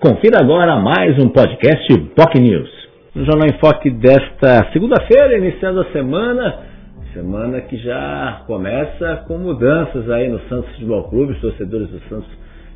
Confira 0.00 0.40
agora 0.40 0.76
mais 0.76 1.22
um 1.22 1.28
podcast 1.28 1.86
POC 2.16 2.40
News. 2.40 2.70
No 3.14 3.22
Jornal 3.26 3.48
em 3.50 3.58
Foque 3.58 3.90
desta 3.90 4.72
segunda-feira, 4.72 5.36
iniciando 5.36 5.82
a 5.82 5.92
semana, 5.92 6.60
semana 7.12 7.60
que 7.60 7.76
já 7.76 8.40
começa 8.46 9.24
com 9.28 9.36
mudanças 9.36 10.08
aí 10.08 10.26
no 10.30 10.40
Santos 10.48 10.70
Futebol 10.70 11.04
Clube. 11.04 11.34
Os 11.34 11.40
torcedores 11.42 11.88
do 11.88 12.00
Santos 12.08 12.30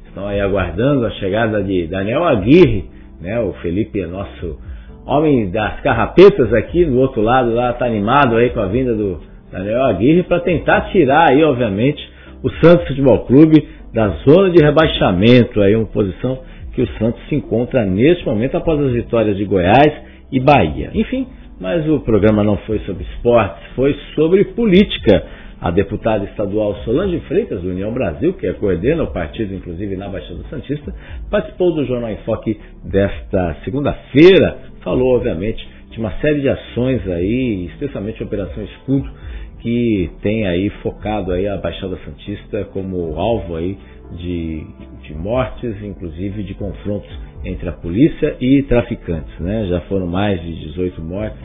estão 0.06 0.26
aí 0.26 0.38
aguardando 0.38 1.06
a 1.06 1.10
chegada 1.12 1.64
de 1.64 1.87
Daniel 1.87 2.24
Aguirre, 2.24 2.91
né? 3.23 3.41
O 3.41 3.54
Felipe 3.54 4.02
é 4.02 4.06
nosso 4.06 4.59
homem 5.06 5.50
das 5.50 5.80
carrapetas 5.80 6.52
aqui, 6.52 6.84
do 6.84 6.98
outro 6.98 7.22
lado 7.22 7.54
lá, 7.54 7.70
está 7.70 7.86
animado 7.86 8.36
aí 8.36 8.50
com 8.50 8.61
a 8.61 8.66
vinda 8.66 8.95
do 8.95 9.18
Daniel 9.50 9.84
Aguirre 9.84 10.25
para 10.25 10.41
tentar 10.41 10.93
tirar 10.93 11.30
aí, 11.30 11.43
obviamente, 11.43 12.06
o 12.43 12.50
Santos 12.62 12.86
Futebol 12.86 13.25
Clube 13.25 13.66
da 13.95 14.09
zona 14.29 14.50
de 14.50 14.62
rebaixamento, 14.62 15.62
aí 15.62 15.75
uma 15.75 15.86
posição 15.86 16.52
que 16.75 16.82
o 16.82 16.88
Santos 16.98 17.20
se 17.29 17.34
encontra 17.36 17.84
neste 17.84 18.27
momento 18.27 18.56
após 18.56 18.80
as 18.80 18.92
vitórias 18.92 19.37
de 19.37 19.45
Goiás 19.45 19.92
e 20.30 20.41
Bahia. 20.41 20.91
Enfim, 20.95 21.27
mas 21.60 21.88
o 21.88 22.00
programa 22.00 22.42
não 22.42 22.56
foi 22.59 22.80
sobre 22.80 23.05
esportes, 23.05 23.62
foi 23.74 23.95
sobre 24.14 24.45
política. 24.45 25.24
A 25.60 25.70
deputada 25.70 26.24
estadual 26.24 26.74
Solange 26.84 27.20
Freitas, 27.20 27.62
do 27.62 27.70
União 27.70 27.91
Brasil, 27.92 28.34
que 28.34 28.52
coordena 28.55 29.05
o 29.05 29.12
partido, 29.12 29.55
inclusive 29.55 29.97
na 29.97 30.09
Baixada 30.09 30.42
Santista, 30.50 30.92
participou 31.30 31.73
do 31.73 31.87
Jornal 31.87 32.10
em 32.10 32.19
Foque 32.19 32.60
desta 32.84 33.56
segunda-feira. 33.64 34.59
Falou, 34.83 35.16
obviamente, 35.16 35.66
de 35.91 35.98
uma 35.98 36.11
série 36.20 36.41
de 36.41 36.48
ações 36.50 37.09
aí, 37.09 37.66
especialmente 37.72 38.22
a 38.22 38.27
Operação 38.27 38.62
Escudo, 38.64 39.09
que 39.64 40.10
tem 40.20 40.46
aí 40.46 40.68
focado 40.82 41.32
aí 41.32 41.48
a 41.48 41.56
Baixada 41.56 41.98
Santista 42.05 42.66
como 42.66 43.18
alvo 43.18 43.56
aí 43.56 43.78
de, 44.12 44.62
de 45.02 45.14
mortes, 45.14 45.82
inclusive 45.82 46.42
de 46.42 46.52
confrontos 46.52 47.10
entre 47.46 47.70
a 47.70 47.72
polícia 47.72 48.36
e 48.42 48.62
traficantes. 48.64 49.34
Né? 49.41 49.66
Já 49.70 49.80
foram 49.88 50.06
mais 50.06 50.38
de 50.42 50.55
18 50.66 51.00
mortes 51.00 51.42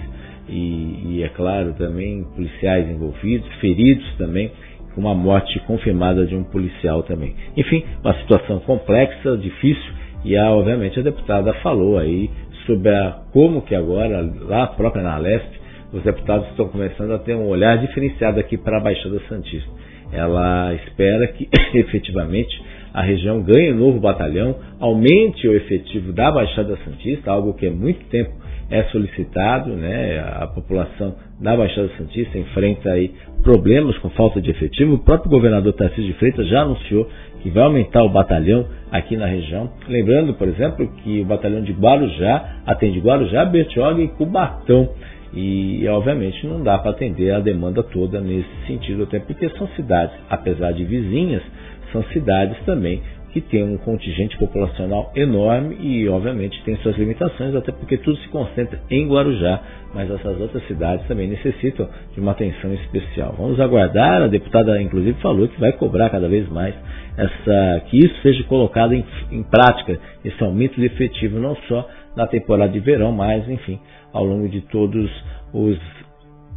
e, 0.49 0.99
e, 1.05 1.23
é 1.23 1.29
claro, 1.29 1.73
também 1.75 2.25
policiais 2.35 2.89
envolvidos, 2.89 3.47
feridos 3.61 4.05
também, 4.17 4.51
com 4.93 4.99
uma 4.99 5.15
morte 5.15 5.57
confirmada 5.61 6.25
de 6.25 6.35
um 6.35 6.43
policial 6.43 7.03
também. 7.03 7.33
Enfim, 7.55 7.85
uma 8.03 8.13
situação 8.15 8.59
complexa, 8.59 9.37
difícil, 9.37 9.93
e 10.25 10.35
a, 10.35 10.51
obviamente 10.51 10.99
a 10.99 11.03
deputada 11.03 11.53
falou 11.61 11.97
aí 11.97 12.29
sobre 12.65 12.93
a, 12.93 13.21
como 13.31 13.61
que 13.61 13.73
agora, 13.73 14.29
lá 14.41 14.67
própria 14.67 15.03
na 15.03 15.17
Leste, 15.17 15.58
os 15.91 16.03
deputados 16.03 16.47
estão 16.49 16.67
começando 16.67 17.11
a 17.11 17.19
ter 17.19 17.35
um 17.35 17.47
olhar 17.47 17.77
diferenciado 17.77 18.39
aqui 18.39 18.57
para 18.57 18.77
a 18.77 18.81
Baixada 18.81 19.19
Santista. 19.27 19.69
Ela 20.11 20.73
espera 20.73 21.27
que 21.27 21.47
efetivamente 21.77 22.61
a 22.93 23.01
região 23.01 23.41
ganhe 23.41 23.73
um 23.73 23.77
novo 23.77 23.99
batalhão, 23.99 24.55
aumente 24.79 25.47
o 25.47 25.53
efetivo 25.53 26.11
da 26.11 26.31
Baixada 26.31 26.77
Santista, 26.83 27.31
algo 27.31 27.53
que 27.53 27.67
há 27.67 27.71
muito 27.71 28.03
tempo 28.09 28.31
é 28.69 28.83
solicitado, 28.85 29.71
né? 29.71 30.19
A 30.19 30.45
população 30.47 31.15
da 31.39 31.55
Baixada 31.55 31.89
Santista 31.97 32.37
enfrenta 32.37 32.91
aí 32.91 33.11
problemas 33.41 33.97
com 33.97 34.09
falta 34.11 34.39
de 34.39 34.51
efetivo. 34.51 34.95
O 34.95 34.99
próprio 34.99 35.31
governador 35.31 35.73
Tarcísio 35.73 36.05
de 36.05 36.13
Freitas 36.13 36.47
já 36.47 36.61
anunciou 36.61 37.07
que 37.41 37.49
vai 37.49 37.63
aumentar 37.63 38.03
o 38.03 38.09
batalhão 38.09 38.67
aqui 38.91 39.17
na 39.17 39.25
região. 39.25 39.71
Lembrando, 39.87 40.33
por 40.35 40.47
exemplo, 40.47 40.87
que 41.03 41.21
o 41.21 41.25
batalhão 41.25 41.61
de 41.61 41.71
Guarujá 41.71 42.57
atende 42.65 42.99
Guarujá, 42.99 43.45
Bertioga 43.45 44.01
e 44.01 44.07
Cubatão. 44.09 44.89
E, 45.33 45.87
obviamente, 45.87 46.45
não 46.47 46.63
dá 46.63 46.77
para 46.77 46.91
atender 46.91 47.31
a 47.31 47.39
demanda 47.39 47.83
toda 47.83 48.19
nesse 48.19 48.49
sentido, 48.65 49.03
até 49.03 49.19
porque 49.19 49.49
são 49.49 49.67
cidades, 49.69 50.15
apesar 50.29 50.71
de 50.71 50.83
vizinhas, 50.85 51.43
são 51.91 52.03
cidades 52.05 52.57
também 52.65 53.01
que 53.31 53.41
têm 53.41 53.63
um 53.63 53.77
contingente 53.77 54.37
populacional 54.37 55.11
enorme 55.15 55.77
e, 55.79 56.09
obviamente, 56.09 56.61
tem 56.63 56.75
suas 56.77 56.97
limitações, 56.97 57.53
até 57.53 57.71
porque 57.71 57.97
tudo 57.97 58.17
se 58.17 58.27
concentra 58.29 58.79
em 58.89 59.07
Guarujá, 59.07 59.61
mas 59.93 60.09
essas 60.09 60.39
outras 60.39 60.65
cidades 60.67 61.05
também 61.07 61.27
necessitam 61.27 61.87
de 62.13 62.19
uma 62.19 62.31
atenção 62.31 62.73
especial. 62.73 63.35
Vamos 63.37 63.59
aguardar, 63.59 64.23
a 64.23 64.27
deputada, 64.27 64.81
inclusive, 64.81 65.19
falou 65.21 65.47
que 65.47 65.59
vai 65.59 65.71
cobrar 65.73 66.09
cada 66.09 66.27
vez 66.27 66.49
mais 66.49 66.73
essa, 67.17 67.81
que 67.87 67.97
isso 67.97 68.15
seja 68.21 68.43
colocado 68.45 68.93
em, 68.93 69.05
em 69.31 69.43
prática, 69.43 69.99
esse 70.23 70.43
aumento 70.43 70.79
de 70.79 70.85
efetivo, 70.85 71.39
não 71.39 71.55
só 71.67 71.87
na 72.15 72.27
temporada 72.27 72.71
de 72.71 72.79
verão, 72.79 73.11
mas, 73.11 73.47
enfim, 73.47 73.79
ao 74.13 74.23
longo 74.23 74.47
de 74.47 74.61
todos 74.61 75.09
os 75.53 75.77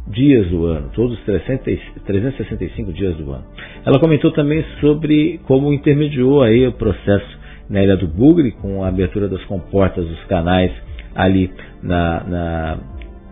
dias 0.07 0.47
do 0.49 0.65
ano, 0.65 0.89
todos 0.93 1.17
os 1.17 1.23
365 1.23 2.91
dias 2.91 3.15
do 3.15 3.31
ano. 3.31 3.45
Ela 3.85 3.99
comentou 3.99 4.31
também 4.31 4.63
sobre 4.81 5.39
como 5.45 5.71
intermediou 5.71 6.41
aí 6.41 6.67
o 6.67 6.73
processo 6.73 7.39
na 7.69 7.81
Ilha 7.83 7.95
do 7.95 8.07
Bugre, 8.07 8.51
com 8.51 8.83
a 8.83 8.89
abertura 8.89 9.27
das 9.27 9.43
comportas 9.45 10.05
dos 10.05 10.23
canais 10.25 10.71
ali 11.15 11.49
na, 11.81 12.23
na, 12.23 12.77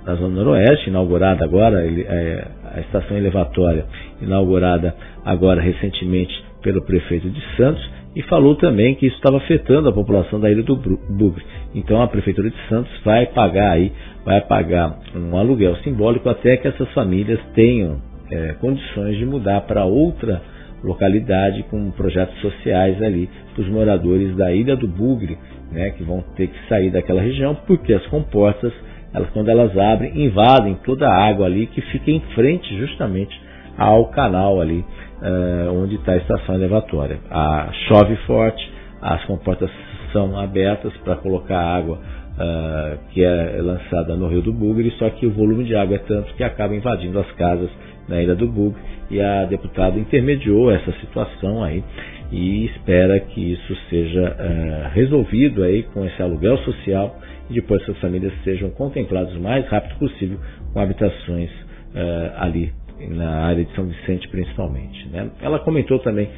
na 0.05 0.15
Zona 0.15 0.35
Noroeste, 0.35 0.89
inaugurada 0.89 1.43
agora, 1.43 1.85
é, 1.85 2.47
a 2.73 2.79
estação 2.79 3.17
elevatória, 3.17 3.85
inaugurada 4.21 4.95
agora 5.25 5.61
recentemente 5.61 6.33
pelo 6.61 6.81
prefeito 6.83 7.29
de 7.29 7.41
Santos, 7.57 7.83
e 8.15 8.21
falou 8.23 8.55
também 8.55 8.95
que 8.95 9.07
isso 9.07 9.15
estava 9.15 9.37
afetando 9.37 9.89
a 9.89 9.93
população 9.93 10.39
da 10.39 10.49
Ilha 10.49 10.63
do 10.63 10.75
Bugre. 10.75 11.43
Então 11.73 12.01
a 12.01 12.07
Prefeitura 12.07 12.49
de 12.49 12.67
Santos 12.67 12.91
vai 13.03 13.25
pagar 13.27 13.71
aí, 13.71 13.91
vai 14.25 14.41
pagar 14.41 14.99
um 15.15 15.37
aluguel 15.37 15.75
simbólico 15.77 16.29
até 16.29 16.57
que 16.57 16.67
essas 16.67 16.91
famílias 16.93 17.39
tenham 17.55 18.01
é, 18.29 18.53
condições 18.59 19.17
de 19.17 19.25
mudar 19.25 19.61
para 19.61 19.85
outra 19.85 20.41
localidade 20.83 21.63
com 21.69 21.91
projetos 21.91 22.39
sociais 22.41 23.01
ali 23.01 23.29
para 23.53 23.61
os 23.61 23.69
moradores 23.69 24.35
da 24.35 24.51
Ilha 24.51 24.75
do 24.75 24.87
Bugre, 24.87 25.37
né, 25.71 25.91
que 25.91 26.03
vão 26.03 26.23
ter 26.35 26.47
que 26.47 26.67
sair 26.67 26.89
daquela 26.89 27.21
região, 27.21 27.55
porque 27.67 27.93
as 27.93 28.05
comportas, 28.07 28.73
elas, 29.13 29.29
quando 29.29 29.49
elas 29.49 29.77
abrem, 29.77 30.25
invadem 30.25 30.77
toda 30.83 31.07
a 31.07 31.29
água 31.29 31.45
ali 31.45 31.67
que 31.67 31.81
fica 31.81 32.11
em 32.11 32.19
frente 32.33 32.75
justamente 32.77 33.39
ao 33.81 34.05
canal 34.07 34.61
ali 34.61 34.85
uh, 35.21 35.73
onde 35.73 35.95
está 35.95 36.13
a 36.13 36.17
estação 36.17 36.55
elevatória. 36.55 37.19
A, 37.31 37.69
chove 37.87 38.15
forte, 38.27 38.71
as 39.01 39.23
comportas 39.25 39.71
são 40.13 40.37
abertas 40.39 40.93
para 41.03 41.15
colocar 41.15 41.59
água 41.59 41.97
uh, 41.97 42.99
que 43.09 43.23
é 43.23 43.59
lançada 43.61 44.15
no 44.15 44.27
Rio 44.27 44.41
do 44.43 44.53
Bugre, 44.53 44.91
só 44.99 45.09
que 45.09 45.25
o 45.25 45.31
volume 45.31 45.63
de 45.63 45.75
água 45.75 45.95
é 45.95 45.99
tanto 45.99 46.33
que 46.35 46.43
acaba 46.43 46.75
invadindo 46.75 47.19
as 47.19 47.31
casas 47.31 47.69
na 48.07 48.21
Ilha 48.21 48.35
do 48.35 48.47
Bugre 48.47 48.79
e 49.09 49.19
a 49.19 49.45
deputada 49.45 49.97
intermediou 49.99 50.71
essa 50.71 50.91
situação 50.99 51.63
aí 51.63 51.83
e 52.31 52.65
espera 52.65 53.19
que 53.19 53.53
isso 53.53 53.75
seja 53.89 54.21
uh, 54.21 54.93
resolvido 54.93 55.63
aí 55.63 55.83
com 55.83 56.05
esse 56.05 56.21
aluguel 56.21 56.57
social 56.59 57.17
e 57.49 57.55
depois 57.55 57.81
essas 57.81 57.97
famílias 57.97 58.31
sejam 58.43 58.69
contempladas 58.69 59.35
o 59.35 59.41
mais 59.41 59.67
rápido 59.67 59.97
possível 59.97 60.37
com 60.71 60.79
habitações 60.79 61.49
uh, 61.49 62.33
ali 62.37 62.71
na 63.09 63.45
área 63.45 63.63
de 63.63 63.73
São 63.75 63.85
Vicente 63.85 64.27
principalmente. 64.29 65.07
Né? 65.09 65.29
Ela 65.41 65.59
comentou 65.59 65.99
também 65.99 66.29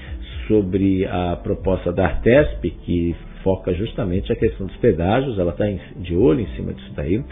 sobre 0.48 1.06
a 1.06 1.38
proposta 1.38 1.92
da 1.92 2.06
Artesp, 2.06 2.70
que 2.84 3.16
foca 3.44 3.74
justamente 3.74 4.32
a 4.32 4.36
questão 4.36 4.68
dos 4.68 4.76
pedágios, 4.78 5.38
ela 5.38 5.52
está 5.52 5.66
de 5.98 6.16
olho 6.16 6.42
em 6.42 6.48
cima 6.56 6.74
disso 6.74 6.92
daí, 6.96 7.24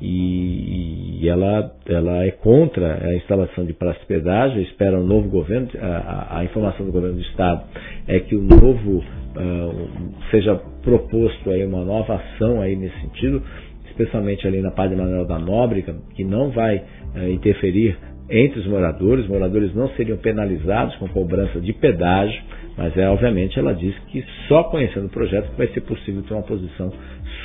e, 0.00 1.28
ela, 1.28 1.72
ela 1.86 2.24
é 2.24 2.30
contra 2.30 3.04
a 3.04 3.16
instalação 3.16 3.64
de 3.64 3.72
praça 3.72 3.98
de 4.00 4.06
pedágio, 4.06 4.62
espera 4.62 4.98
um 4.98 5.04
novo 5.04 5.28
governo, 5.28 5.68
a, 5.80 6.38
a, 6.38 6.44
informação 6.44 6.86
do 6.86 6.92
governo 6.92 7.16
do 7.16 7.22
Estado 7.22 7.64
é 8.06 8.20
que 8.20 8.36
o 8.36 8.42
novo 8.42 8.98
uh, 8.98 9.88
seja 10.30 10.54
proposto 10.82 11.50
aí 11.50 11.64
uma 11.64 11.84
nova 11.84 12.14
ação 12.14 12.60
aí 12.60 12.76
nesse 12.76 12.98
sentido, 13.00 13.42
especialmente 13.88 14.46
ali 14.46 14.60
na 14.60 14.70
Padre 14.70 14.96
Manuel 14.96 15.26
da 15.26 15.38
Nóbrega, 15.38 15.96
que 16.14 16.22
não 16.22 16.50
vai 16.50 16.76
uh, 17.16 17.28
interferir 17.28 17.98
entre 18.30 18.60
os 18.60 18.66
moradores. 18.66 19.24
Os 19.24 19.30
moradores 19.30 19.74
não 19.74 19.88
seriam 19.90 20.18
penalizados 20.18 20.94
com 20.96 21.08
cobrança 21.08 21.60
de 21.60 21.72
pedágio, 21.72 22.40
mas 22.76 22.96
é 22.96 23.08
obviamente 23.08 23.58
ela 23.58 23.74
diz 23.74 23.96
que 24.10 24.24
só 24.46 24.64
conhecendo 24.64 25.06
o 25.06 25.10
projeto 25.10 25.50
que 25.50 25.58
vai 25.58 25.68
ser 25.68 25.80
possível 25.82 26.22
ter 26.22 26.34
uma 26.34 26.42
posição 26.42 26.92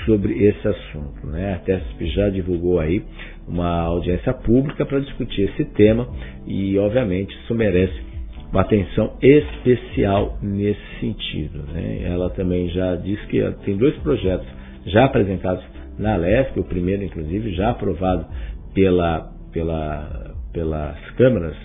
sobre 0.06 0.34
esse 0.46 0.68
assunto. 0.68 1.28
Né? 1.28 1.56
A 1.56 1.60
TESP 1.60 2.08
já 2.08 2.30
divulgou 2.30 2.80
aí 2.80 3.04
uma 3.48 3.82
audiência 3.82 4.34
pública 4.34 4.86
para 4.86 5.00
discutir 5.00 5.50
esse 5.50 5.66
tema 5.66 6.08
e 6.46 6.78
obviamente 6.78 7.34
isso 7.44 7.56
merece 7.56 8.14
uma 8.52 8.62
atenção 8.62 9.18
especial 9.22 10.38
nesse 10.42 10.82
sentido. 11.00 11.64
Né? 11.74 12.04
Ela 12.04 12.30
também 12.30 12.70
já 12.70 12.96
diz 12.98 13.20
que 13.26 13.42
tem 13.66 13.78
dois 13.78 13.96
projetos 13.98 14.48
já 14.86 15.06
apresentados 15.06 15.64
na 15.98 16.16
LESC, 16.16 16.60
o 16.60 16.64
primeiro 16.64 17.04
inclusive 17.04 17.54
já 17.54 17.70
aprovado 17.72 18.26
pela, 18.74 19.32
pela 19.52 20.33
pelas 20.54 20.98
câmaras, 21.18 21.56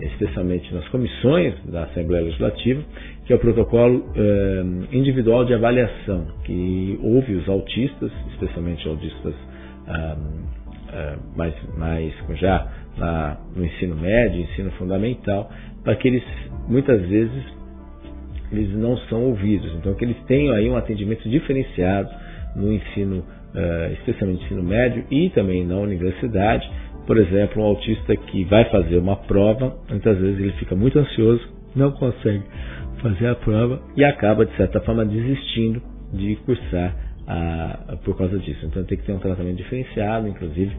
especialmente 0.00 0.72
nas 0.74 0.86
comissões 0.88 1.54
da 1.66 1.84
Assembleia 1.84 2.24
Legislativa, 2.24 2.82
que 3.24 3.32
é 3.32 3.36
o 3.36 3.38
protocolo 3.38 4.04
eh, 4.16 4.64
individual 4.92 5.44
de 5.44 5.54
avaliação, 5.54 6.26
que 6.44 6.98
ouve 7.02 7.34
os 7.34 7.48
autistas, 7.48 8.10
especialmente 8.32 8.86
autistas 8.88 9.34
ah, 9.86 10.16
ah, 10.92 11.16
mais, 11.36 11.54
mais 11.78 12.12
já 12.38 12.66
na, 12.98 13.38
no 13.56 13.64
ensino 13.64 13.96
médio, 13.96 14.42
ensino 14.42 14.70
fundamental, 14.72 15.50
para 15.82 15.96
que 15.96 16.08
eles 16.08 16.22
muitas 16.68 17.00
vezes 17.08 17.44
eles 18.52 18.74
não 18.76 18.96
são 19.08 19.24
ouvidos. 19.24 19.72
Então 19.76 19.94
que 19.94 20.04
eles 20.04 20.16
tenham 20.26 20.54
aí 20.54 20.68
um 20.68 20.76
atendimento 20.76 21.28
diferenciado 21.28 22.10
no 22.54 22.72
ensino, 22.72 23.20
uh, 23.20 23.92
especialmente 23.94 24.40
no 24.40 24.44
ensino 24.44 24.62
médio 24.62 25.04
e 25.10 25.30
também 25.30 25.66
na 25.66 25.76
universidade. 25.76 26.70
Por 27.06 27.18
exemplo, 27.18 27.62
um 27.62 27.66
autista 27.66 28.16
que 28.16 28.44
vai 28.44 28.64
fazer 28.70 28.98
uma 28.98 29.16
prova, 29.16 29.76
muitas 29.88 30.18
vezes 30.18 30.38
ele 30.38 30.52
fica 30.52 30.74
muito 30.74 30.98
ansioso, 30.98 31.42
não 31.74 31.90
consegue 31.92 32.42
fazer 33.00 33.26
a 33.26 33.34
prova 33.34 33.80
e 33.96 34.04
acaba, 34.04 34.46
de 34.46 34.56
certa 34.56 34.80
forma, 34.80 35.04
desistindo 35.04 35.82
de 36.12 36.36
cursar 36.36 36.94
a, 37.26 37.96
por 38.04 38.16
causa 38.16 38.38
disso. 38.38 38.64
Então 38.66 38.84
tem 38.84 38.98
que 38.98 39.04
ter 39.04 39.12
um 39.12 39.18
tratamento 39.18 39.56
diferenciado, 39.56 40.28
inclusive 40.28 40.76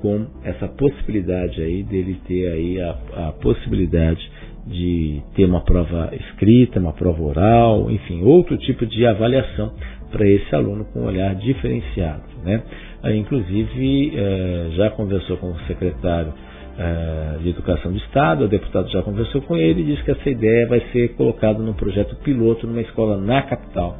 com 0.00 0.26
essa 0.44 0.68
possibilidade 0.68 1.60
aí 1.60 1.82
dele 1.82 2.20
ter 2.26 2.52
aí 2.52 2.80
a, 2.80 3.28
a 3.28 3.32
possibilidade 3.32 4.20
de 4.66 5.22
ter 5.34 5.44
uma 5.46 5.62
prova 5.62 6.10
escrita, 6.14 6.78
uma 6.78 6.92
prova 6.92 7.22
oral, 7.22 7.90
enfim, 7.90 8.22
outro 8.22 8.56
tipo 8.58 8.86
de 8.86 9.04
avaliação 9.06 9.72
para 10.10 10.26
esse 10.26 10.54
aluno 10.54 10.84
com 10.86 11.00
um 11.00 11.06
olhar 11.06 11.34
diferenciado. 11.34 12.22
Né? 12.44 12.62
Aí, 13.02 13.18
inclusive, 13.18 14.12
eh, 14.14 14.70
já 14.72 14.90
conversou 14.90 15.36
com 15.36 15.50
o 15.52 15.58
secretário 15.66 16.32
eh, 16.78 17.38
de 17.42 17.50
Educação 17.50 17.92
do 17.92 17.98
Estado, 17.98 18.44
o 18.44 18.48
deputado 18.48 18.90
já 18.90 19.02
conversou 19.02 19.40
com 19.42 19.56
ele 19.56 19.82
e 19.82 19.84
disse 19.84 20.02
que 20.02 20.10
essa 20.10 20.30
ideia 20.30 20.66
vai 20.68 20.80
ser 20.92 21.14
colocada 21.14 21.58
num 21.60 21.72
projeto 21.74 22.16
piloto 22.16 22.66
numa 22.66 22.80
escola 22.80 23.16
na 23.16 23.42
capital 23.42 23.96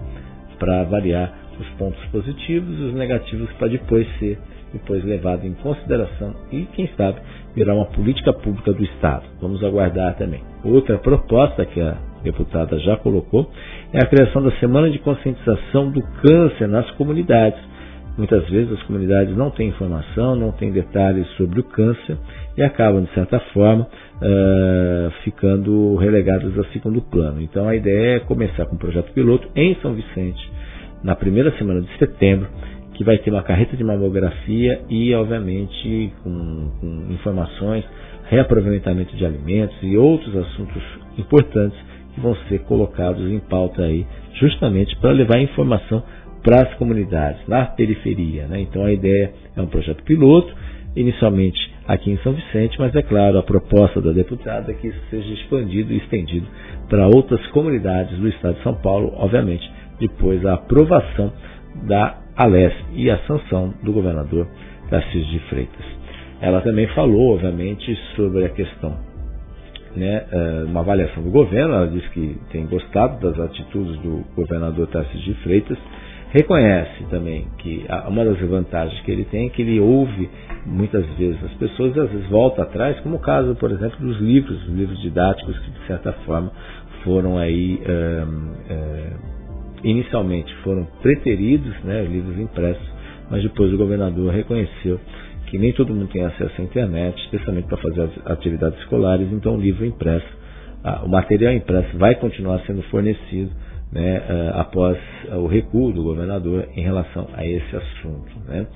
para 0.59 0.81
avaliar 0.81 1.33
os 1.61 1.69
pontos 1.71 2.05
positivos 2.06 2.79
e 2.79 2.83
os 2.83 2.95
negativos 2.95 3.50
para 3.53 3.69
depois 3.69 4.06
ser 4.19 4.39
depois 4.73 5.03
levado 5.05 5.47
em 5.47 5.55
consideração 5.55 6.35
e, 6.53 6.67
quem 6.75 6.89
sabe, 6.97 7.19
virar 7.55 7.75
uma 7.75 7.87
política 7.87 8.33
pública 8.33 8.73
do 8.73 8.85
Estado. 8.85 9.25
Vamos 9.41 9.62
aguardar 9.65 10.15
também. 10.17 10.43
Outra 10.65 10.99
proposta 10.99 11.65
que 11.65 11.81
a 11.81 11.97
deputada 12.23 12.79
já 12.81 12.97
colocou 12.97 13.50
é 13.93 13.99
a 14.03 14.06
criação 14.06 14.43
da 14.43 14.50
Semana 14.59 14.91
de 14.91 14.99
Conscientização 14.99 15.91
do 15.91 16.03
Câncer 16.03 16.69
nas 16.69 16.91
comunidades. 16.93 17.59
Muitas 18.19 18.49
vezes 18.50 18.73
as 18.73 18.82
comunidades 18.82 19.37
não 19.37 19.49
têm 19.49 19.69
informação, 19.69 20.35
não 20.35 20.50
têm 20.50 20.73
detalhes 20.73 21.25
sobre 21.37 21.61
o 21.61 21.62
câncer 21.62 22.19
e 22.56 22.62
acabam, 22.65 23.05
de 23.05 23.15
certa 23.15 23.38
forma, 23.53 23.85
uh, 23.85 25.11
ficando 25.23 25.94
relegadas 25.94 26.59
a 26.59 26.65
segundo 26.73 27.00
plano. 27.00 27.41
Então 27.41 27.69
a 27.69 27.76
ideia 27.76 28.17
é 28.17 28.20
começar 28.20 28.67
com 28.67 28.75
um 28.75 28.79
projeto 28.79 29.12
piloto 29.12 29.49
em 29.55 29.76
São 29.76 29.94
Vicente, 29.94 30.50
na 31.05 31.15
primeira 31.15 31.56
semana 31.59 31.81
de 31.81 31.97
setembro, 31.97 32.49
que 32.94 33.05
vai 33.05 33.19
ter 33.19 33.31
uma 33.31 33.44
carreta 33.44 33.76
de 33.76 33.85
mamografia 33.85 34.81
e, 34.91 35.14
obviamente, 35.14 36.12
com, 36.25 36.73
com 36.81 37.12
informações, 37.12 37.85
reaproveitamento 38.29 39.14
de 39.17 39.25
alimentos 39.25 39.76
e 39.81 39.97
outros 39.97 40.37
assuntos 40.37 40.82
importantes 41.17 41.79
que 42.12 42.21
vão 42.21 42.35
ser 42.49 42.59
colocados 42.64 43.31
em 43.31 43.38
pauta 43.38 43.82
aí, 43.82 44.05
justamente 44.35 44.97
para 44.97 45.12
levar 45.12 45.38
informação 45.38 46.03
para 46.49 46.62
as 46.62 46.75
comunidades, 46.79 47.47
na 47.47 47.67
periferia. 47.67 48.47
Né? 48.47 48.62
Então 48.62 48.83
a 48.83 48.91
ideia 48.91 49.35
é 49.55 49.61
um 49.61 49.67
projeto 49.67 50.03
piloto, 50.03 50.50
inicialmente 50.97 51.59
aqui 51.87 52.11
em 52.11 52.17
São 52.19 52.33
Vicente, 52.33 52.79
mas 52.79 52.95
é 52.97 53.03
claro, 53.03 53.37
a 53.37 53.43
proposta 53.43 54.00
da 54.00 54.12
deputada 54.12 54.73
é 54.73 54.75
que 54.75 54.89
isso 54.89 54.99
seja 55.11 55.31
expandido 55.35 55.93
e 55.93 55.99
estendido 55.99 56.47
para 56.89 57.06
outras 57.06 57.47
comunidades 57.49 58.19
do 58.19 58.27
estado 58.29 58.56
de 58.56 58.62
São 58.62 58.75
Paulo, 58.77 59.12
obviamente, 59.19 59.71
depois 60.00 60.41
da 60.41 60.55
aprovação 60.55 61.31
da 61.87 62.17
Alesp 62.35 62.83
e 62.95 63.11
a 63.11 63.19
sanção 63.27 63.75
do 63.83 63.93
governador 63.93 64.49
Tarcísio 64.89 65.27
de 65.27 65.41
Freitas. 65.50 65.85
Ela 66.41 66.62
também 66.62 66.87
falou, 66.95 67.35
obviamente, 67.35 67.95
sobre 68.17 68.47
a 68.47 68.49
questão, 68.49 68.97
né, 69.95 70.25
eh, 70.33 70.65
uma 70.67 70.81
avaliação 70.81 71.23
do 71.23 71.31
governo, 71.31 71.75
ela 71.75 71.89
disse 71.89 72.09
que 72.09 72.39
tem 72.50 72.65
gostado 72.67 73.21
das 73.21 73.39
atitudes 73.39 73.99
do 73.99 74.25
governador 74.35 74.87
Tarcísio 74.87 75.35
de 75.35 75.41
Freitas, 75.43 75.77
reconhece 76.30 77.04
também 77.10 77.46
que 77.58 77.86
uma 78.06 78.25
das 78.25 78.38
vantagens 78.40 79.00
que 79.02 79.10
ele 79.10 79.25
tem 79.25 79.46
é 79.46 79.50
que 79.50 79.62
ele 79.62 79.80
ouve 79.80 80.28
muitas 80.66 81.06
vezes 81.16 81.42
as 81.42 81.54
pessoas 81.54 81.96
e 81.96 82.00
às 82.00 82.10
vezes 82.10 82.28
volta 82.28 82.62
atrás, 82.62 83.00
como 83.00 83.16
o 83.16 83.19
caso, 83.19 83.54
por 83.54 83.70
exemplo, 83.70 83.98
dos 83.98 84.19
livros, 84.20 84.62
os 84.64 84.75
livros 84.75 85.00
didáticos 85.00 85.58
que 85.60 85.70
de 85.70 85.86
certa 85.86 86.12
forma 86.25 86.52
foram 87.02 87.38
aí 87.38 87.80
inicialmente 89.82 90.54
foram 90.56 90.84
preteridos, 91.00 91.72
né, 91.84 92.02
livros 92.02 92.38
impressos, 92.38 92.86
mas 93.30 93.42
depois 93.42 93.72
o 93.72 93.78
governador 93.78 94.32
reconheceu 94.32 95.00
que 95.46 95.56
nem 95.56 95.72
todo 95.72 95.94
mundo 95.94 96.08
tem 96.08 96.25
acesso 96.25 96.60
à 96.60 96.64
internet, 96.64 97.19
especialmente 97.25 97.69
para 97.69 97.78
fazer 97.78 98.02
as 98.02 98.10
atividades 98.26 98.78
escolares, 98.80 99.32
então 99.32 99.56
o 99.56 99.60
livro 99.60 99.86
impresso, 99.86 100.26
o 101.04 101.08
material 101.08 101.54
impresso 101.54 101.96
vai 101.96 102.14
continuar 102.16 102.60
sendo 102.66 102.82
fornecido 102.84 103.50
né, 103.93 104.50
após 104.55 104.99
o 105.32 105.46
recuo 105.46 105.93
do 105.93 106.02
governador 106.02 106.69
em 106.75 106.82
relação 106.82 107.29
a 107.35 107.46
esse 107.46 107.76
assunto. 107.76 108.32
Né. 108.46 108.67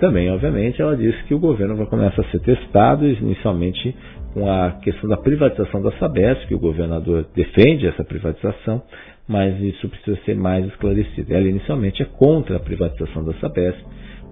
Também, 0.00 0.30
obviamente, 0.30 0.80
ela 0.80 0.96
disse 0.96 1.22
que 1.24 1.34
o 1.34 1.38
governo 1.38 1.76
vai 1.76 1.86
começar 1.86 2.22
a 2.22 2.30
ser 2.30 2.40
testado 2.40 3.06
inicialmente 3.06 3.94
com 4.34 4.50
a 4.50 4.72
questão 4.82 5.08
da 5.08 5.16
privatização 5.16 5.82
da 5.82 5.92
Sabesp, 5.92 6.46
que 6.46 6.54
o 6.54 6.58
governador 6.58 7.26
defende 7.34 7.86
essa 7.86 8.02
privatização, 8.04 8.82
mas 9.28 9.60
isso 9.60 9.88
precisa 9.88 10.18
ser 10.24 10.34
mais 10.34 10.66
esclarecido. 10.66 11.32
Ela 11.32 11.48
inicialmente 11.48 12.02
é 12.02 12.04
contra 12.04 12.56
a 12.56 12.60
privatização 12.60 13.24
da 13.24 13.32
Sabesp, 13.34 13.80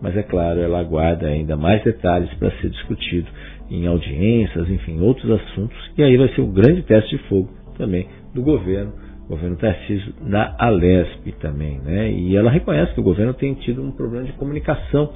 mas 0.01 0.17
é 0.17 0.23
claro, 0.23 0.61
ela 0.61 0.81
aguarda 0.81 1.27
ainda 1.27 1.57
mais 1.57 1.83
detalhes 1.83 2.33
para 2.35 2.51
ser 2.61 2.71
discutido 2.71 3.29
em 3.71 3.87
audiências, 3.87 4.71
enfim, 4.71 5.01
outros 5.01 5.31
assuntos, 5.31 5.77
e 5.97 6.03
aí 6.03 6.17
vai 6.17 6.29
ser 6.29 6.41
um 6.41 6.53
grande 6.53 6.83
teste 6.83 7.17
de 7.17 7.23
fogo 7.25 7.51
também 7.77 8.07
do 8.35 8.43
governo, 8.43 8.93
governo 9.29 9.57
Tarcísio, 9.57 10.15
na 10.23 10.55
Alesp 10.59 11.33
também, 11.41 11.79
né? 11.85 12.11
E 12.11 12.37
ela 12.37 12.51
reconhece 12.51 12.95
que 12.95 13.01
o 13.01 13.05
governo 13.05 13.35
tem 13.35 13.55
tido 13.55 13.83
um 13.83 13.91
problema 13.91 14.25
de 14.25 14.33
comunicação 14.33 15.13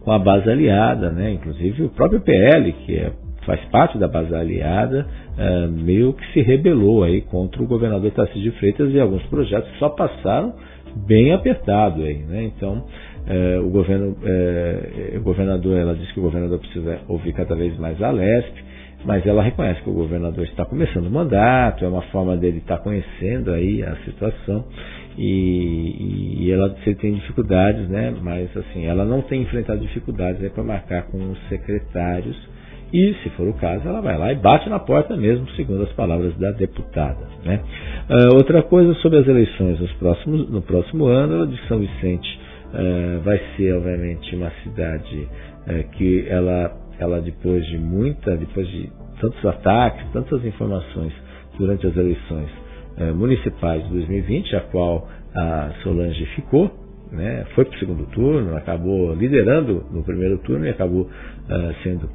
com 0.00 0.12
a 0.12 0.18
base 0.18 0.48
aliada, 0.48 1.10
né? 1.10 1.32
Inclusive 1.32 1.82
o 1.82 1.88
próprio 1.90 2.20
PL, 2.20 2.72
que 2.72 2.96
é 2.96 3.12
faz 3.46 3.60
parte 3.66 3.96
da 3.96 4.08
base 4.08 4.34
aliada, 4.34 5.06
é, 5.38 5.66
meio 5.68 6.12
que 6.12 6.32
se 6.32 6.42
rebelou 6.42 7.04
aí 7.04 7.20
contra 7.22 7.62
o 7.62 7.66
governador 7.66 8.10
Tarcísio 8.10 8.50
de 8.50 8.58
Freitas 8.58 8.92
e 8.92 9.00
alguns 9.00 9.22
projetos 9.26 9.70
que 9.70 9.78
só 9.78 9.88
passaram 9.88 10.52
bem 11.06 11.32
apertado 11.32 12.02
aí, 12.02 12.18
né? 12.24 12.42
Então, 12.44 12.84
é, 13.26 13.58
o 13.58 13.70
governo, 13.70 14.16
é, 14.24 15.14
o 15.16 15.20
governador, 15.22 15.76
ela 15.76 15.94
diz 15.94 16.10
que 16.12 16.18
o 16.18 16.22
governador 16.22 16.58
precisa 16.58 16.98
ouvir 17.08 17.32
cada 17.32 17.54
vez 17.54 17.78
mais 17.78 18.00
a 18.02 18.10
Lesp, 18.10 18.54
mas 19.06 19.24
ela 19.26 19.42
reconhece 19.42 19.80
que 19.82 19.88
o 19.88 19.94
governador 19.94 20.44
está 20.44 20.64
começando 20.64 21.06
o 21.06 21.10
mandato, 21.10 21.84
é 21.84 21.88
uma 21.88 22.02
forma 22.02 22.36
dele 22.36 22.58
estar 22.58 22.78
conhecendo 22.78 23.52
aí 23.52 23.82
a 23.82 23.96
situação 24.04 24.64
e, 25.16 26.44
e 26.44 26.52
ela 26.52 26.76
se 26.84 26.94
tem 26.96 27.14
dificuldades, 27.14 27.88
né? 27.88 28.14
Mas 28.20 28.54
assim, 28.56 28.84
ela 28.84 29.04
não 29.04 29.22
tem 29.22 29.42
enfrentado 29.42 29.80
dificuldades 29.80 30.42
é 30.42 30.48
para 30.48 30.62
marcar 30.62 31.04
com 31.04 31.18
os 31.30 31.38
secretários 31.48 32.36
e, 32.92 33.14
se 33.22 33.30
for 33.30 33.48
o 33.48 33.54
caso, 33.54 33.86
ela 33.88 34.00
vai 34.00 34.16
lá 34.16 34.32
e 34.32 34.36
bate 34.36 34.68
na 34.68 34.78
porta 34.78 35.16
mesmo, 35.16 35.48
segundo 35.50 35.82
as 35.82 35.92
palavras 35.92 36.36
da 36.38 36.52
deputada. 36.52 37.28
Né? 37.44 37.60
Uh, 38.08 38.36
outra 38.36 38.62
coisa 38.62 38.94
sobre 38.94 39.18
as 39.18 39.26
eleições 39.26 39.80
nos 39.80 39.92
próximos, 39.94 40.48
no 40.48 40.62
próximo 40.62 41.06
ano, 41.06 41.34
ela 41.34 41.46
de 41.46 41.58
São 41.66 41.78
Vicente 41.78 42.40
uh, 42.72 43.20
vai 43.22 43.40
ser, 43.56 43.74
obviamente, 43.74 44.36
uma 44.36 44.52
cidade 44.62 45.28
uh, 45.66 45.90
que 45.96 46.26
ela, 46.28 46.72
ela, 46.98 47.20
depois 47.20 47.64
de 47.66 47.78
muita, 47.78 48.36
depois 48.36 48.66
de 48.68 48.90
tantos 49.20 49.44
ataques, 49.44 50.04
tantas 50.12 50.44
informações 50.44 51.12
durante 51.58 51.86
as 51.86 51.96
eleições 51.96 52.48
municipais 53.14 53.84
de 53.84 53.90
2020, 53.90 54.56
a 54.56 54.60
qual 54.60 55.06
a 55.34 55.70
Solange 55.82 56.24
ficou, 56.34 56.70
né, 57.12 57.44
foi 57.54 57.66
para 57.66 57.76
o 57.76 57.78
segundo 57.78 58.06
turno, 58.06 58.56
acabou 58.56 59.14
liderando 59.14 59.84
no 59.90 60.02
primeiro 60.02 60.38
turno 60.38 60.64
e 60.66 60.70
acabou 60.70 61.08
sendo 61.82 62.08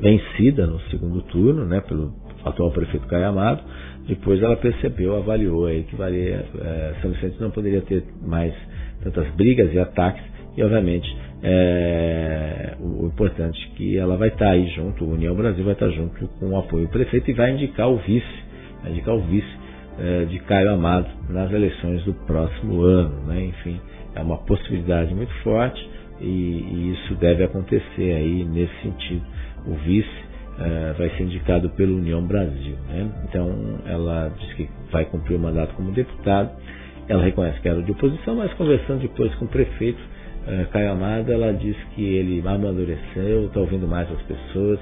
vencida 0.00 0.66
no 0.66 0.78
segundo 0.90 1.22
turno, 1.22 1.64
né, 1.64 1.80
pelo 1.80 2.12
atual 2.44 2.70
prefeito 2.70 3.06
Caio 3.06 3.28
Amado. 3.28 3.62
Depois 4.06 4.40
ela 4.40 4.56
percebeu, 4.56 5.16
avaliou 5.16 5.66
aí 5.66 5.82
que 5.82 5.96
valia, 5.96 6.44
é, 6.60 6.94
São 7.02 7.10
Vicente 7.10 7.40
não 7.40 7.50
poderia 7.50 7.80
ter 7.80 8.04
mais 8.22 8.54
tantas 9.02 9.28
brigas 9.34 9.72
e 9.72 9.78
ataques 9.78 10.22
e 10.56 10.62
obviamente 10.62 11.08
é, 11.42 12.74
o, 12.80 13.06
importante 13.06 13.70
é 13.72 13.76
que 13.76 13.98
ela 13.98 14.16
vai 14.16 14.28
estar 14.28 14.50
aí 14.50 14.68
junto, 14.68 15.04
União 15.04 15.34
Brasil 15.34 15.64
vai 15.64 15.74
estar 15.74 15.90
junto 15.90 16.26
com 16.28 16.50
o 16.50 16.58
apoio 16.58 16.86
do 16.86 16.90
prefeito 16.90 17.30
e 17.30 17.34
vai 17.34 17.52
indicar 17.52 17.88
o 17.88 17.96
vice, 17.98 18.44
vai 18.82 18.92
indicar 18.92 19.14
o 19.14 19.20
vice 19.20 19.56
é, 19.98 20.24
de 20.24 20.38
Caio 20.40 20.72
Amado 20.72 21.08
nas 21.28 21.50
eleições 21.52 22.02
do 22.04 22.14
próximo 22.14 22.82
ano, 22.82 23.26
né? 23.26 23.44
Enfim, 23.44 23.80
é 24.14 24.20
uma 24.20 24.38
possibilidade 24.38 25.14
muito 25.14 25.32
forte 25.42 25.88
e, 26.20 26.26
e 26.26 26.92
isso 26.94 27.14
deve 27.16 27.44
acontecer 27.44 28.12
aí 28.12 28.44
nesse 28.44 28.74
sentido 28.82 29.22
o 29.66 29.74
vice 29.74 30.26
uh, 30.58 30.94
vai 30.96 31.10
ser 31.10 31.24
indicado 31.24 31.68
pela 31.70 31.92
União 31.92 32.22
Brasil. 32.22 32.76
Né? 32.88 33.10
Então, 33.28 33.78
ela 33.86 34.32
diz 34.38 34.52
que 34.54 34.68
vai 34.90 35.04
cumprir 35.04 35.36
o 35.36 35.40
mandato 35.40 35.74
como 35.74 35.90
deputado. 35.92 36.50
Ela 37.08 37.22
reconhece 37.22 37.60
que 37.60 37.68
era 37.68 37.82
de 37.82 37.90
oposição, 37.90 38.36
mas 38.36 38.52
conversando 38.54 39.00
depois 39.00 39.34
com 39.36 39.44
o 39.44 39.48
prefeito 39.48 40.00
uh, 40.46 40.66
Caio 40.70 40.92
Amado, 40.92 41.32
ela 41.32 41.52
diz 41.52 41.76
que 41.94 42.02
ele 42.02 42.46
amadureceu, 42.46 43.46
está 43.46 43.60
ouvindo 43.60 43.86
mais 43.86 44.10
as 44.10 44.22
pessoas 44.22 44.78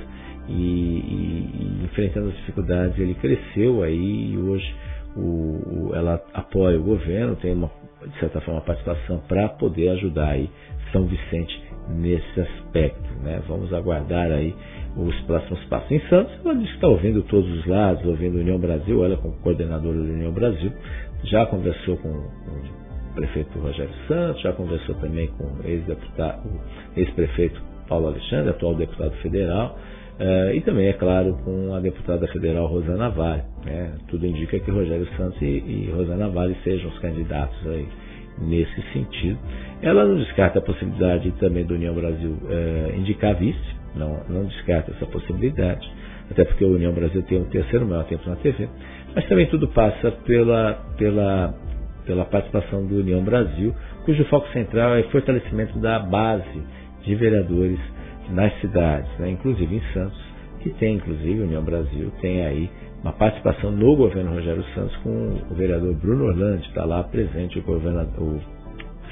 e, 0.48 0.52
e, 0.52 1.50
e, 1.54 1.84
enfrentando 1.84 2.28
as 2.28 2.36
dificuldades, 2.36 2.98
ele 2.98 3.14
cresceu 3.14 3.82
aí 3.82 4.32
e 4.32 4.38
hoje 4.38 4.74
o, 5.16 5.92
ela 5.94 6.22
apoia 6.34 6.78
o 6.78 6.82
governo, 6.82 7.36
tem 7.36 7.52
uma, 7.52 7.70
de 8.04 8.18
certa 8.18 8.40
forma, 8.40 8.60
participação 8.60 9.18
para 9.28 9.48
poder 9.48 9.88
ajudar 9.90 10.30
aí 10.30 10.50
São 10.92 11.06
Vicente 11.06 11.62
nesse 11.88 12.40
aspecto. 12.40 13.14
Né? 13.22 13.42
Vamos 13.46 13.72
aguardar 13.72 14.30
aí 14.30 14.54
os 14.96 15.18
próximos 15.22 15.62
passos. 15.64 15.90
Em 15.90 16.00
Santos, 16.08 16.32
ela 16.44 16.54
diz 16.54 16.68
que 16.68 16.74
está 16.74 16.88
ouvindo 16.88 17.22
todos 17.22 17.50
os 17.50 17.66
lados, 17.66 18.04
ouvindo 18.04 18.38
União 18.38 18.58
Brasil, 18.58 19.04
ela 19.04 19.16
como 19.16 19.34
coordenadora 19.38 19.96
da 19.96 20.02
União 20.02 20.32
Brasil, 20.32 20.72
já 21.24 21.46
conversou 21.46 21.96
com, 21.96 22.10
com 22.10 22.50
o 22.50 22.83
prefeito 23.14 23.58
Rogério 23.58 23.94
Santos, 24.08 24.42
já 24.42 24.52
conversou 24.52 24.94
também 24.96 25.28
com 25.28 25.44
o 25.44 25.60
ex-prefeito 26.96 27.60
Paulo 27.88 28.08
Alexandre, 28.08 28.50
atual 28.50 28.74
deputado 28.74 29.12
federal, 29.16 29.78
uh, 30.18 30.54
e 30.54 30.60
também, 30.62 30.88
é 30.88 30.92
claro, 30.92 31.34
com 31.44 31.74
a 31.74 31.80
deputada 31.80 32.26
federal 32.28 32.66
Rosana 32.66 33.10
Vale. 33.10 33.42
Né? 33.64 33.92
Tudo 34.08 34.26
indica 34.26 34.58
que 34.58 34.70
Rogério 34.70 35.06
Santos 35.16 35.40
e, 35.40 35.44
e 35.44 35.90
Rosana 35.94 36.28
Vale 36.28 36.56
sejam 36.64 36.90
os 36.90 36.98
candidatos 36.98 37.66
aí 37.66 37.86
nesse 38.38 38.82
sentido. 38.92 39.38
Ela 39.82 40.04
não 40.04 40.16
descarta 40.16 40.58
a 40.58 40.62
possibilidade 40.62 41.30
também 41.32 41.64
do 41.64 41.74
União 41.74 41.94
Brasil 41.94 42.30
uh, 42.30 42.96
indicar 42.98 43.36
vice, 43.36 43.58
não, 43.94 44.22
não 44.28 44.44
descarta 44.44 44.90
essa 44.90 45.06
possibilidade, 45.06 45.88
até 46.30 46.44
porque 46.44 46.64
o 46.64 46.74
União 46.74 46.92
Brasil 46.92 47.22
tem 47.22 47.40
o 47.40 47.44
terceiro 47.44 47.86
maior 47.86 48.04
tempo 48.04 48.28
na 48.28 48.36
TV, 48.36 48.68
mas 49.14 49.26
também 49.28 49.46
tudo 49.46 49.68
passa 49.68 50.10
pela, 50.10 50.74
pela, 50.96 51.54
pela 52.06 52.24
participação 52.24 52.86
do 52.86 52.96
União 52.96 53.22
Brasil, 53.22 53.74
cujo 54.04 54.24
foco 54.26 54.48
central 54.52 54.94
é 54.94 55.00
o 55.00 55.10
fortalecimento 55.10 55.78
da 55.78 55.98
base 55.98 56.62
de 57.02 57.14
vereadores 57.14 57.78
nas 58.30 58.52
cidades, 58.60 59.10
né? 59.18 59.30
inclusive 59.30 59.74
em 59.74 59.82
Santos, 59.92 60.18
que 60.60 60.70
tem, 60.70 60.96
inclusive, 60.96 61.42
União 61.42 61.62
Brasil, 61.62 62.10
tem 62.20 62.44
aí 62.44 62.70
uma 63.02 63.12
participação 63.12 63.70
no 63.70 63.94
governo 63.96 64.32
Rogério 64.32 64.64
Santos 64.74 64.96
com 64.98 65.38
o 65.50 65.54
vereador 65.54 65.94
Bruno 65.94 66.24
Orlando, 66.24 66.62
está 66.62 66.84
lá 66.86 67.02
presente, 67.04 67.58
o, 67.58 67.70
o 67.70 68.40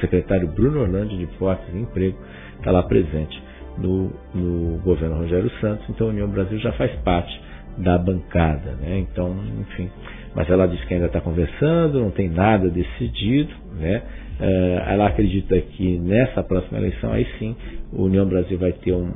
secretário 0.00 0.48
Bruno 0.48 0.80
Orlando 0.80 1.16
de 1.16 1.26
Portos 1.38 1.66
e 1.74 1.78
Emprego 1.78 2.16
está 2.58 2.70
lá 2.70 2.82
presente 2.84 3.42
no, 3.76 4.10
no 4.34 4.78
governo 4.78 5.16
Rogério 5.16 5.50
Santos, 5.60 5.84
então 5.90 6.06
a 6.06 6.10
União 6.10 6.28
Brasil 6.28 6.58
já 6.58 6.72
faz 6.72 6.90
parte 7.00 7.38
da 7.78 7.98
bancada, 7.98 8.72
né? 8.80 8.98
Então, 8.98 9.34
enfim, 9.60 9.90
mas 10.34 10.48
ela 10.48 10.66
diz 10.66 10.82
que 10.84 10.94
ainda 10.94 11.06
está 11.06 11.20
conversando, 11.20 12.00
não 12.00 12.10
tem 12.10 12.28
nada 12.28 12.68
decidido, 12.68 13.52
né? 13.78 14.02
Uh, 14.40 14.90
ela 14.90 15.06
acredita 15.06 15.60
que 15.60 15.98
nessa 15.98 16.42
próxima 16.42 16.78
eleição, 16.78 17.12
aí 17.12 17.26
sim, 17.38 17.54
o 17.92 18.04
União 18.04 18.26
Brasil 18.26 18.58
vai 18.58 18.72
ter 18.72 18.92
um, 18.92 19.10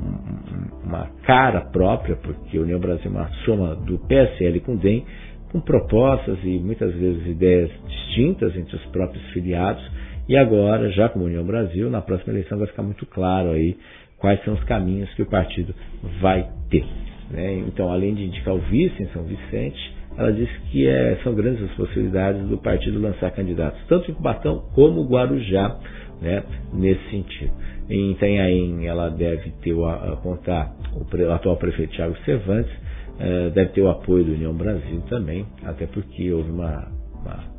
uma 0.85 1.11
cara 1.25 1.63
própria, 1.63 2.17
porque 2.17 2.59
a 2.59 2.61
União 2.61 2.79
Brasil 2.79 3.07
é 3.07 3.09
uma 3.09 3.29
soma 3.45 3.75
do 3.75 3.99
PSL 3.99 4.61
com 4.61 4.75
o 4.75 4.77
DEM, 4.77 5.05
com 5.51 5.61
propostas 5.61 6.39
e 6.45 6.59
muitas 6.59 6.95
vezes 6.95 7.27
ideias 7.27 7.71
distintas 7.89 8.55
entre 8.57 8.77
os 8.77 8.85
próprios 8.87 9.25
filiados, 9.31 9.83
e 10.29 10.37
agora, 10.37 10.91
já 10.91 11.09
como 11.09 11.25
União 11.25 11.45
Brasil, 11.45 11.89
na 11.89 12.03
próxima 12.03 12.33
eleição 12.33 12.59
vai 12.59 12.67
ficar 12.67 12.83
muito 12.83 13.07
claro 13.07 13.51
aí 13.51 13.77
quais 14.19 14.43
são 14.45 14.55
os 14.55 14.65
caminhos 14.65 15.13
que 15.15 15.23
o 15.23 15.27
partido 15.27 15.75
vai 16.21 16.49
ter. 16.69 16.85
Né? 17.31 17.55
Então, 17.67 17.91
além 17.91 18.15
de 18.15 18.25
indicar 18.25 18.55
o 18.55 18.59
vice 18.59 19.03
em 19.03 19.09
São 19.09 19.23
Vicente, 19.25 19.96
ela 20.19 20.33
disse 20.33 20.53
que 20.71 20.87
é, 20.87 21.19
são 21.23 21.35
grandes 21.35 21.63
as 21.63 21.77
possibilidades 21.77 22.47
do 22.49 22.59
partido 22.59 23.01
lançar 23.01 23.31
candidatos, 23.33 23.81
tanto 23.89 24.11
em 24.11 24.15
Cubatão 24.15 24.65
como 24.75 25.05
Guarujá, 25.05 25.79
né, 26.21 26.43
nesse 26.73 27.11
sentido. 27.11 27.53
Em 27.89 28.13
Itanhaém, 28.13 28.87
ela 28.87 29.11
deve 29.11 29.51
ter 29.63 29.75
o, 29.75 29.85
contar 30.23 30.75
o, 30.95 31.33
atual 31.33 31.57
prefeito 31.57 31.93
Tiago 31.93 32.17
Cervantes, 32.25 32.73
eh, 33.19 33.51
deve 33.55 33.71
ter 33.73 33.83
o 33.83 33.89
apoio 33.89 34.25
do 34.25 34.33
União 34.33 34.55
Brasil 34.55 35.03
também, 35.09 35.47
até 35.63 35.87
porque 35.87 36.33
houve 36.33 36.51
uma, 36.51 36.89
uma 37.21 37.57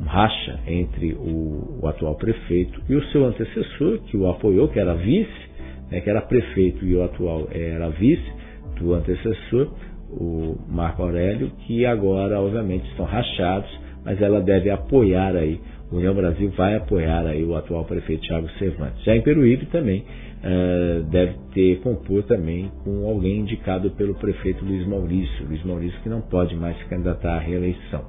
um 0.00 0.04
racha 0.04 0.58
entre 0.66 1.12
o, 1.12 1.78
o, 1.82 1.86
atual 1.86 2.14
prefeito 2.16 2.80
e 2.88 2.94
o 2.94 3.04
seu 3.06 3.26
antecessor, 3.26 3.98
que 4.06 4.16
o 4.16 4.28
apoiou, 4.28 4.68
que 4.68 4.80
era 4.80 4.94
vice, 4.94 5.50
né, 5.90 6.00
que 6.00 6.08
era 6.08 6.22
prefeito 6.22 6.84
e 6.84 6.96
o 6.96 7.04
atual 7.04 7.48
era 7.50 7.90
vice 7.90 8.32
do 8.78 8.94
antecessor, 8.94 9.68
o 10.12 10.56
Marco 10.68 11.02
Aurélio, 11.02 11.50
que 11.66 11.86
agora, 11.86 12.40
obviamente, 12.40 12.88
estão 12.90 13.04
rachados, 13.04 13.70
mas 14.04 14.20
ela 14.20 14.40
deve 14.40 14.70
apoiar 14.70 15.36
aí, 15.36 15.60
União 15.92 16.14
Brasil 16.14 16.50
vai 16.56 16.76
apoiar 16.76 17.26
aí 17.26 17.44
o 17.44 17.56
atual 17.56 17.84
prefeito 17.84 18.22
Thiago 18.22 18.48
Cervantes. 18.58 19.02
Já 19.02 19.16
em 19.16 19.22
Peruíbe 19.22 19.66
também 19.66 20.04
uh, 20.04 21.02
deve 21.10 21.34
ter 21.52 21.80
compor 21.80 22.22
também 22.22 22.70
com 22.84 23.08
alguém 23.08 23.40
indicado 23.40 23.90
pelo 23.90 24.14
prefeito 24.14 24.64
Luiz 24.64 24.86
Maurício, 24.86 25.46
Luiz 25.46 25.64
Maurício 25.64 26.00
que 26.02 26.08
não 26.08 26.20
pode 26.20 26.54
mais 26.54 26.78
se 26.78 26.84
candidatar 26.84 27.34
à 27.34 27.38
reeleição. 27.38 28.04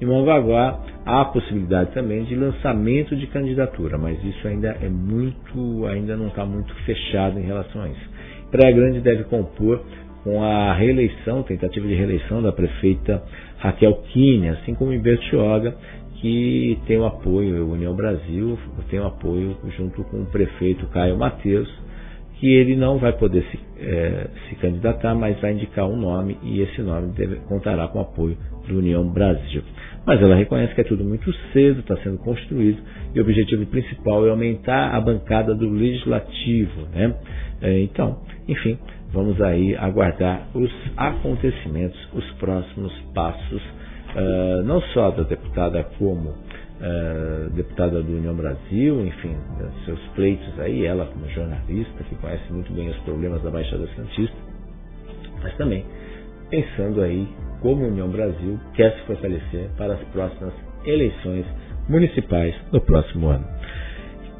Em 0.00 0.06
Mongaguá 0.06 0.80
há 1.04 1.22
a 1.22 1.24
possibilidade 1.26 1.92
também 1.92 2.24
de 2.24 2.36
lançamento 2.36 3.16
de 3.16 3.26
candidatura, 3.26 3.98
mas 3.98 4.22
isso 4.24 4.46
ainda 4.46 4.76
é 4.80 4.88
muito, 4.88 5.86
ainda 5.86 6.16
não 6.16 6.28
está 6.28 6.44
muito 6.44 6.72
fechado 6.84 7.38
em 7.38 7.42
relação 7.42 7.82
a 7.82 7.88
isso. 7.88 8.14
Praia 8.50 8.72
Grande 8.72 9.00
deve 9.00 9.24
compor 9.24 9.82
com 10.24 10.42
a 10.42 10.72
reeleição, 10.72 11.42
tentativa 11.42 11.86
de 11.86 11.94
reeleição 11.94 12.42
da 12.42 12.50
prefeita 12.50 13.22
Raquel 13.58 13.94
Kine, 14.08 14.48
assim 14.48 14.74
como 14.74 14.92
em 14.92 14.98
Bertioga, 14.98 15.76
que 16.14 16.78
tem 16.86 16.98
o 16.98 17.04
apoio, 17.04 17.62
a 17.62 17.66
União 17.66 17.94
Brasil 17.94 18.58
tem 18.88 18.98
o 18.98 19.06
apoio 19.06 19.54
junto 19.76 20.02
com 20.04 20.22
o 20.22 20.26
prefeito 20.26 20.86
Caio 20.86 21.18
Mateus, 21.18 21.68
que 22.40 22.48
ele 22.48 22.74
não 22.74 22.98
vai 22.98 23.12
poder 23.12 23.44
se, 23.50 23.60
é, 23.78 24.28
se 24.48 24.54
candidatar, 24.56 25.14
mas 25.14 25.38
vai 25.40 25.52
indicar 25.52 25.86
um 25.86 25.96
nome 25.96 26.38
e 26.42 26.62
esse 26.62 26.80
nome 26.80 27.12
deve, 27.12 27.36
contará 27.46 27.86
com 27.88 27.98
o 27.98 28.02
apoio 28.02 28.36
do 28.66 28.78
União 28.78 29.06
Brasil. 29.06 29.62
Mas 30.06 30.20
ela 30.20 30.34
reconhece 30.34 30.74
que 30.74 30.80
é 30.80 30.84
tudo 30.84 31.04
muito 31.04 31.30
cedo, 31.52 31.80
está 31.80 31.96
sendo 31.98 32.18
construído 32.18 32.82
e 33.14 33.18
o 33.18 33.22
objetivo 33.22 33.64
principal 33.66 34.26
é 34.26 34.30
aumentar 34.30 34.94
a 34.94 35.00
bancada 35.00 35.54
do 35.54 35.68
legislativo. 35.70 36.86
Né? 36.92 37.14
É, 37.62 37.80
então, 37.80 38.20
enfim, 38.48 38.78
vamos 39.14 39.40
aí 39.40 39.76
aguardar 39.76 40.48
os 40.52 40.70
acontecimentos, 40.96 41.98
os 42.12 42.28
próximos 42.32 42.92
passos, 43.14 43.62
uh, 43.62 44.62
não 44.64 44.80
só 44.92 45.10
da 45.12 45.22
deputada 45.22 45.84
como 45.98 46.30
uh, 46.30 47.50
deputada 47.54 48.02
do 48.02 48.12
União 48.12 48.34
Brasil, 48.34 49.06
enfim, 49.06 49.36
seus 49.84 50.00
pleitos 50.14 50.58
aí, 50.58 50.84
ela 50.84 51.06
como 51.06 51.28
jornalista, 51.30 52.02
que 52.04 52.16
conhece 52.16 52.52
muito 52.52 52.72
bem 52.72 52.90
os 52.90 52.96
problemas 52.98 53.40
da 53.42 53.50
Baixada 53.50 53.86
Santista, 53.94 54.36
mas 55.40 55.56
também 55.56 55.84
pensando 56.50 57.00
aí 57.00 57.26
como 57.60 57.84
a 57.84 57.88
União 57.88 58.08
Brasil 58.08 58.58
quer 58.74 58.92
se 58.94 59.06
fortalecer 59.06 59.70
para 59.78 59.94
as 59.94 60.00
próximas 60.12 60.52
eleições 60.84 61.46
municipais 61.88 62.54
no 62.72 62.80
próximo 62.80 63.28
ano. 63.28 63.46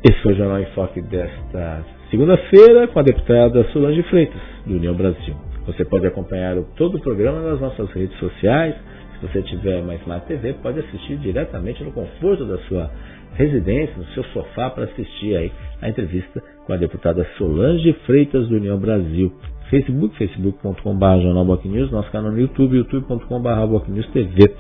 Esse 0.03 0.21
foi 0.21 0.33
o 0.33 0.37
Jornal 0.37 0.61
em 0.61 0.67
Foque 0.67 1.01
desta 1.01 1.85
segunda-feira 2.11 2.89
com 2.89 2.99
a 2.99 3.03
deputada 3.03 3.65
Solange 3.73 4.03
Freitas, 4.05 4.54
do 4.67 4.75
União 4.75 4.95
Brasil. 4.95 5.35
Você 5.67 5.85
pode 5.85 6.07
acompanhar 6.07 6.57
todo 6.77 6.97
o 6.97 7.01
programa 7.01 7.41
nas 7.41 7.61
nossas 7.61 7.91
redes 7.91 8.17
sociais. 8.19 8.75
Se 9.15 9.27
você 9.27 9.43
tiver 9.43 9.83
mais 9.83 10.01
Smart 10.03 10.27
TV, 10.27 10.55
pode 10.55 10.81
assistir 10.81 11.17
diretamente 11.19 11.83
no 11.83 11.93
conforto 11.93 12.45
da 12.45 12.59
sua 12.69 12.91
residência, 13.35 13.97
no 13.97 14.05
seu 14.07 14.25
sofá, 14.25 14.71
para 14.71 14.85
assistir 14.85 15.37
aí 15.37 15.53
a 15.81 15.89
entrevista 15.89 16.43
com 16.67 16.73
a 16.73 16.77
deputada 16.77 17.27
Solange 17.39 17.93
Freitas, 18.07 18.49
do 18.49 18.57
União 18.57 18.79
Brasil. 18.79 19.33
Facebook, 19.71 20.17
facebook.com.br 20.19 21.21
Jornal 21.23 21.61
News, 21.65 21.91
nosso 21.91 22.11
canal 22.11 22.31
no 22.31 22.39
YouTube, 22.39 22.77
youtube.com.br 22.77 24.13
TV. 24.13 24.55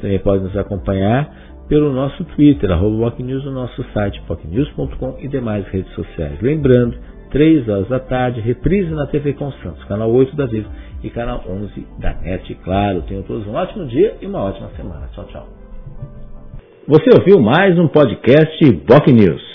Também 0.00 0.18
pode 0.18 0.44
nos 0.44 0.56
acompanhar 0.56 1.50
pelo 1.68 1.92
nosso 1.92 2.24
Twitter, 2.24 2.70
arroba 2.70 3.14
News, 3.18 3.46
o 3.46 3.50
nosso 3.50 3.84
site, 3.94 4.20
pocnews.com 4.26 5.18
e 5.20 5.28
demais 5.28 5.66
redes 5.68 5.92
sociais. 5.94 6.40
Lembrando, 6.42 6.98
3 7.30 7.68
horas 7.68 7.88
da 7.88 7.98
tarde, 7.98 8.40
reprise 8.40 8.90
na 8.90 9.06
TV 9.06 9.32
com 9.34 9.50
Santos, 9.52 9.82
canal 9.84 10.10
8 10.10 10.36
da 10.36 10.46
Vivo 10.46 10.68
e 11.02 11.10
canal 11.10 11.42
11 11.48 11.86
da 11.98 12.14
NET. 12.14 12.54
Claro, 12.62 13.02
tenham 13.02 13.22
todos 13.22 13.46
um 13.46 13.54
ótimo 13.54 13.86
dia 13.86 14.16
e 14.20 14.26
uma 14.26 14.42
ótima 14.42 14.70
semana. 14.76 15.08
Tchau, 15.12 15.24
tchau. 15.26 15.48
Você 16.86 17.10
ouviu 17.16 17.40
mais 17.40 17.78
um 17.78 17.88
podcast 17.88 18.72
Boc 18.86 19.06
News. 19.08 19.49